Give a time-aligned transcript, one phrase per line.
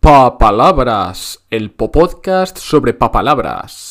[0.00, 3.90] Papalabras, el podcast sobre papalabras.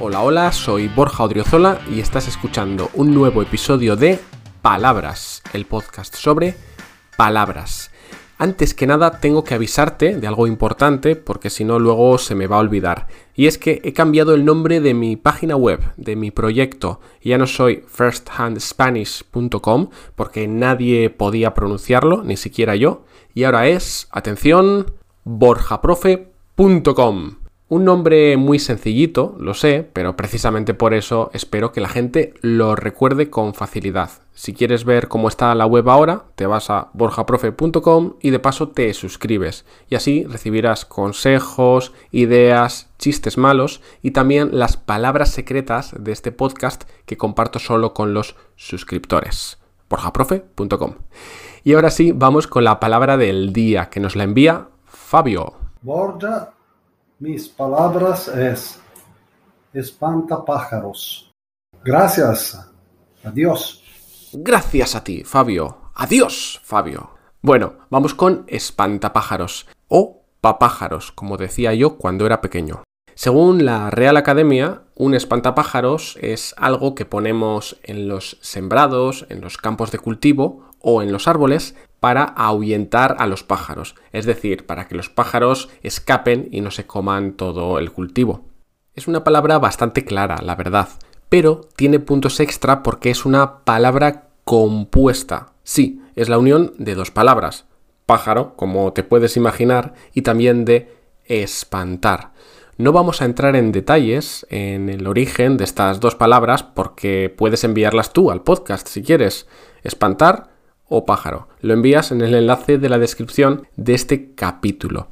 [0.00, 4.18] Hola, hola, soy Borja Odriozola y estás escuchando un nuevo episodio de
[4.62, 6.56] Palabras, el podcast sobre
[7.18, 7.90] palabras.
[8.36, 12.48] Antes que nada tengo que avisarte de algo importante porque si no luego se me
[12.48, 13.06] va a olvidar.
[13.36, 16.98] Y es que he cambiado el nombre de mi página web, de mi proyecto.
[17.22, 23.04] Ya no soy firsthandspanish.com porque nadie podía pronunciarlo, ni siquiera yo.
[23.34, 27.36] Y ahora es, atención, borjaprofe.com.
[27.68, 32.74] Un nombre muy sencillito, lo sé, pero precisamente por eso espero que la gente lo
[32.76, 34.10] recuerde con facilidad.
[34.34, 38.68] Si quieres ver cómo está la web ahora, te vas a borjaprofe.com y de paso
[38.68, 39.64] te suscribes.
[39.88, 46.84] Y así recibirás consejos, ideas, chistes malos y también las palabras secretas de este podcast
[47.06, 49.58] que comparto solo con los suscriptores.
[49.88, 50.96] borjaprofe.com.
[51.62, 55.54] Y ahora sí, vamos con la palabra del día que nos la envía Fabio.
[55.80, 56.54] Borja
[57.20, 58.80] mis palabras es
[59.72, 61.30] espantapájaros.
[61.84, 62.58] Gracias.
[63.22, 63.83] Adiós.
[64.36, 65.76] Gracias a ti, Fabio.
[65.94, 67.10] Adiós, Fabio.
[67.40, 72.82] Bueno, vamos con espantapájaros o papájaros, como decía yo cuando era pequeño.
[73.14, 79.56] Según la Real Academia, un espantapájaros es algo que ponemos en los sembrados, en los
[79.56, 84.88] campos de cultivo o en los árboles para ahuyentar a los pájaros, es decir, para
[84.88, 88.46] que los pájaros escapen y no se coman todo el cultivo.
[88.94, 90.88] Es una palabra bastante clara, la verdad,
[91.28, 95.52] pero tiene puntos extra porque es una palabra compuesta.
[95.62, 97.66] Sí, es la unión de dos palabras,
[98.06, 102.32] pájaro, como te puedes imaginar, y también de espantar.
[102.76, 107.62] No vamos a entrar en detalles en el origen de estas dos palabras porque puedes
[107.62, 109.46] enviarlas tú al podcast si quieres.
[109.84, 110.48] Espantar
[110.88, 111.48] o pájaro.
[111.60, 115.08] Lo envías en el enlace de la descripción de este capítulo.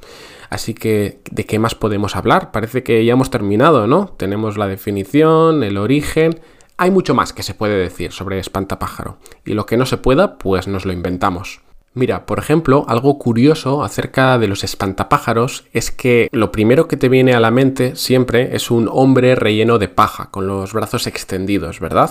[0.49, 2.51] Así que, ¿de qué más podemos hablar?
[2.51, 4.09] Parece que ya hemos terminado, ¿no?
[4.17, 6.41] Tenemos la definición, el origen.
[6.77, 9.17] Hay mucho más que se puede decir sobre espantapájaro.
[9.45, 11.61] Y lo que no se pueda, pues nos lo inventamos.
[11.95, 17.07] Mira, por ejemplo, algo curioso acerca de los espantapájaros es que lo primero que te
[17.07, 21.79] viene a la mente siempre es un hombre relleno de paja, con los brazos extendidos,
[21.79, 22.09] ¿verdad?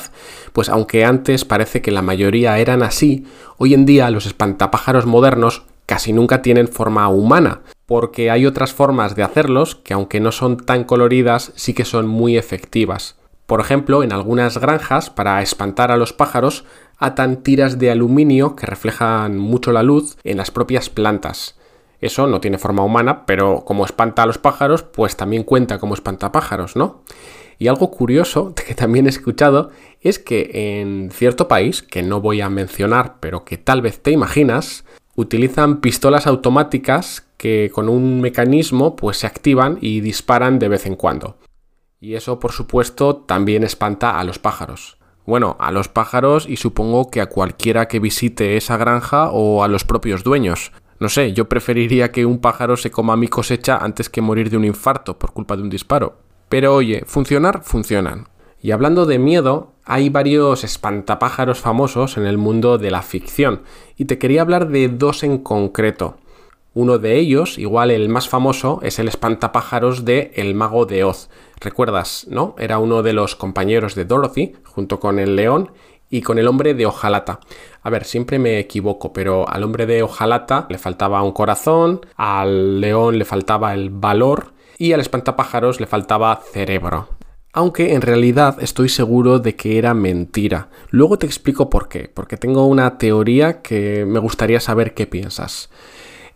[0.52, 5.64] Pues aunque antes parece que la mayoría eran así, hoy en día los espantapájaros modernos
[5.86, 10.58] casi nunca tienen forma humana, porque hay otras formas de hacerlos que aunque no son
[10.58, 13.16] tan coloridas, sí que son muy efectivas.
[13.52, 16.64] Por ejemplo, en algunas granjas, para espantar a los pájaros,
[16.96, 21.58] atan tiras de aluminio que reflejan mucho la luz en las propias plantas.
[22.00, 25.92] Eso no tiene forma humana, pero como espanta a los pájaros, pues también cuenta como
[25.92, 27.02] espantapájaros, ¿no?
[27.58, 29.68] Y algo curioso que también he escuchado
[30.00, 34.12] es que en cierto país, que no voy a mencionar, pero que tal vez te
[34.12, 40.86] imaginas, utilizan pistolas automáticas que con un mecanismo pues se activan y disparan de vez
[40.86, 41.36] en cuando.
[42.02, 44.98] Y eso por supuesto también espanta a los pájaros.
[45.24, 49.68] Bueno, a los pájaros y supongo que a cualquiera que visite esa granja o a
[49.68, 50.72] los propios dueños.
[50.98, 54.56] No sé, yo preferiría que un pájaro se coma mi cosecha antes que morir de
[54.56, 56.16] un infarto por culpa de un disparo.
[56.48, 58.26] Pero oye, funcionar, funcionan.
[58.60, 63.62] Y hablando de miedo, hay varios espantapájaros famosos en el mundo de la ficción,
[63.96, 66.16] y te quería hablar de dos en concreto.
[66.74, 71.28] Uno de ellos, igual el más famoso, es el espantapájaros de El Mago de Oz.
[71.62, 72.56] ¿Recuerdas, no?
[72.58, 75.70] Era uno de los compañeros de Dorothy, junto con el león
[76.10, 77.38] y con el hombre de hojalata.
[77.82, 82.80] A ver, siempre me equivoco, pero al hombre de hojalata le faltaba un corazón, al
[82.80, 87.10] león le faltaba el valor y al espantapájaros le faltaba cerebro.
[87.52, 90.68] Aunque en realidad estoy seguro de que era mentira.
[90.90, 95.70] Luego te explico por qué, porque tengo una teoría que me gustaría saber qué piensas.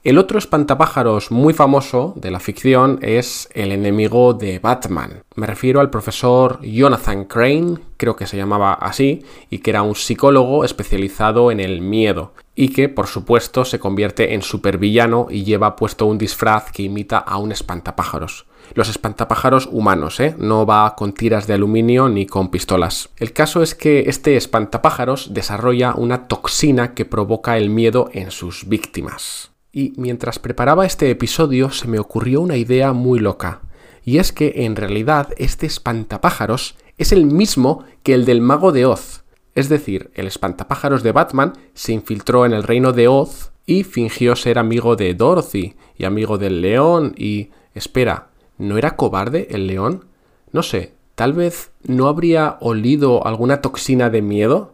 [0.07, 5.25] El otro espantapájaros muy famoso de la ficción es el enemigo de Batman.
[5.35, 9.97] Me refiero al profesor Jonathan Crane, creo que se llamaba así, y que era un
[9.97, 15.75] psicólogo especializado en el miedo, y que por supuesto se convierte en supervillano y lleva
[15.75, 18.47] puesto un disfraz que imita a un espantapájaros.
[18.75, 20.37] Los espantapájaros humanos, ¿eh?
[20.39, 23.09] No va con tiras de aluminio ni con pistolas.
[23.17, 28.69] El caso es que este espantapájaros desarrolla una toxina que provoca el miedo en sus
[28.69, 29.51] víctimas.
[29.77, 33.61] Y mientras preparaba este episodio se me ocurrió una idea muy loca.
[34.07, 38.87] Y es que en realidad este espantapájaros es el mismo que el del mago de
[38.87, 39.25] Oz.
[39.55, 44.35] Es decir, el espantapájaros de Batman se infiltró en el reino de Oz y fingió
[44.35, 47.51] ser amigo de Dorothy y amigo del león y...
[47.75, 50.07] Espera, ¿no era cobarde el león?
[50.53, 54.73] No sé, tal vez no habría olido alguna toxina de miedo.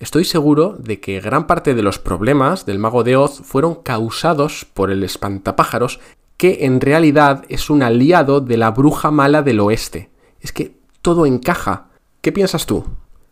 [0.00, 4.64] Estoy seguro de que gran parte de los problemas del mago de Oz fueron causados
[4.72, 5.98] por el espantapájaros,
[6.36, 10.10] que en realidad es un aliado de la bruja mala del oeste.
[10.40, 11.88] Es que todo encaja.
[12.20, 12.84] ¿Qué piensas tú?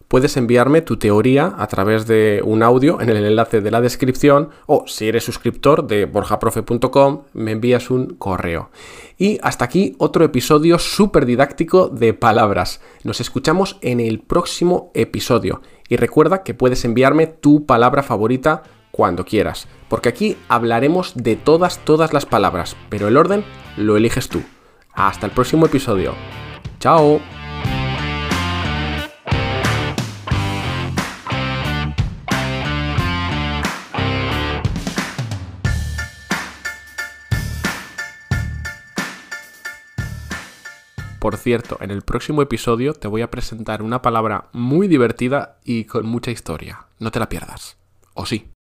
[0.08, 4.50] Puedes enviarme tu teoría a través de un audio en el enlace de la descripción
[4.66, 8.70] o si eres suscriptor de borjaprofe.com me envías un correo.
[9.18, 12.80] Y hasta aquí otro episodio súper didáctico de palabras.
[13.02, 19.24] Nos escuchamos en el próximo episodio y recuerda que puedes enviarme tu palabra favorita cuando
[19.24, 23.44] quieras, porque aquí hablaremos de todas, todas las palabras, pero el orden
[23.76, 24.42] lo eliges tú.
[24.94, 26.14] Hasta el próximo episodio.
[26.80, 27.35] Chao.
[41.26, 45.82] Por cierto, en el próximo episodio te voy a presentar una palabra muy divertida y
[45.82, 46.86] con mucha historia.
[47.00, 47.78] No te la pierdas.
[48.14, 48.52] ¿O sí?